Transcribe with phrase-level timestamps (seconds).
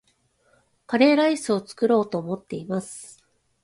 [0.87, 3.23] カレーライスを作ろうと思っています